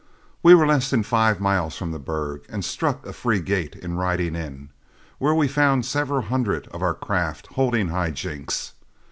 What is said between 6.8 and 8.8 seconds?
our craft holding high jinks.